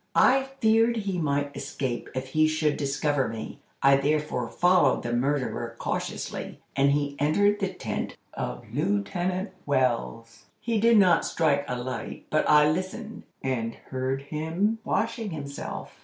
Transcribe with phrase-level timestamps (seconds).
[0.15, 3.59] I feared he might escape if he should discover me.
[3.83, 10.45] I therefore followed the murderer cautiously, and he entered the tent of Lieutenant Wells.
[10.59, 15.99] He did not strike a light, but I listened, and heard him washing himself.